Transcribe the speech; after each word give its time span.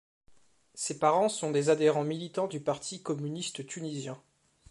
Ses 0.73 0.97
parents 0.97 1.29
sont 1.29 1.51
des 1.51 1.69
adhérents 1.69 2.03
militants 2.03 2.47
du 2.47 2.59
parti 2.59 3.03
communiste 3.03 3.67
tunisien. 3.67 4.19